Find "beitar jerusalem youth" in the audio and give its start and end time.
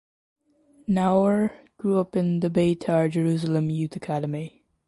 2.49-3.95